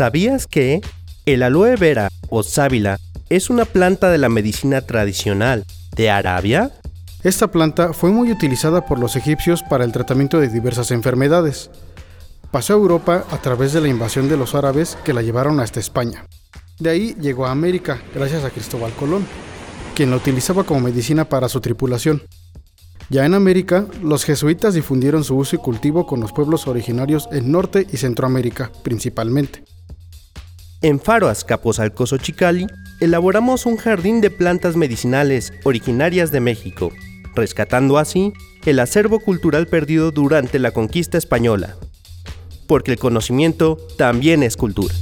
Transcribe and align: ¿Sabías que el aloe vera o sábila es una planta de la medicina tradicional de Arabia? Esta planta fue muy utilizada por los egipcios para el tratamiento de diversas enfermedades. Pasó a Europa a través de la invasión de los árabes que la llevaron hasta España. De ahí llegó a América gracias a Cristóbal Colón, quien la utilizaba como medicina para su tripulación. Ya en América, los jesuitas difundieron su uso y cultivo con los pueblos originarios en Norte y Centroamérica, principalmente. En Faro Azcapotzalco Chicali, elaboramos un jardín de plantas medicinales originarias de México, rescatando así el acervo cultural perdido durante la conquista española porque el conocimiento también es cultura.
¿Sabías 0.00 0.46
que 0.46 0.80
el 1.26 1.42
aloe 1.42 1.76
vera 1.76 2.08
o 2.30 2.42
sábila 2.42 2.98
es 3.28 3.50
una 3.50 3.66
planta 3.66 4.08
de 4.08 4.16
la 4.16 4.30
medicina 4.30 4.80
tradicional 4.80 5.66
de 5.94 6.08
Arabia? 6.08 6.70
Esta 7.22 7.48
planta 7.50 7.92
fue 7.92 8.10
muy 8.10 8.32
utilizada 8.32 8.86
por 8.86 8.98
los 8.98 9.14
egipcios 9.14 9.62
para 9.62 9.84
el 9.84 9.92
tratamiento 9.92 10.40
de 10.40 10.48
diversas 10.48 10.90
enfermedades. 10.90 11.70
Pasó 12.50 12.72
a 12.72 12.76
Europa 12.76 13.26
a 13.30 13.42
través 13.42 13.74
de 13.74 13.82
la 13.82 13.88
invasión 13.88 14.30
de 14.30 14.38
los 14.38 14.54
árabes 14.54 14.96
que 15.04 15.12
la 15.12 15.20
llevaron 15.20 15.60
hasta 15.60 15.80
España. 15.80 16.24
De 16.78 16.88
ahí 16.88 17.14
llegó 17.20 17.44
a 17.44 17.50
América 17.50 18.00
gracias 18.14 18.42
a 18.42 18.48
Cristóbal 18.48 18.92
Colón, 18.92 19.26
quien 19.94 20.08
la 20.08 20.16
utilizaba 20.16 20.64
como 20.64 20.80
medicina 20.80 21.26
para 21.26 21.50
su 21.50 21.60
tripulación. 21.60 22.22
Ya 23.10 23.26
en 23.26 23.34
América, 23.34 23.84
los 24.02 24.24
jesuitas 24.24 24.72
difundieron 24.72 25.24
su 25.24 25.36
uso 25.36 25.56
y 25.56 25.58
cultivo 25.58 26.06
con 26.06 26.20
los 26.20 26.32
pueblos 26.32 26.68
originarios 26.68 27.28
en 27.32 27.52
Norte 27.52 27.86
y 27.92 27.98
Centroamérica, 27.98 28.72
principalmente. 28.82 29.62
En 30.82 30.98
Faro 30.98 31.28
Azcapotzalco 31.28 32.06
Chicali, 32.16 32.66
elaboramos 33.00 33.66
un 33.66 33.76
jardín 33.76 34.20
de 34.20 34.30
plantas 34.30 34.76
medicinales 34.76 35.52
originarias 35.64 36.30
de 36.32 36.40
México, 36.40 36.90
rescatando 37.34 37.98
así 37.98 38.32
el 38.64 38.80
acervo 38.80 39.20
cultural 39.20 39.66
perdido 39.66 40.10
durante 40.10 40.58
la 40.58 40.70
conquista 40.70 41.18
española 41.18 41.76
porque 42.70 42.92
el 42.92 43.00
conocimiento 43.00 43.78
también 43.98 44.44
es 44.44 44.56
cultura. 44.56 44.94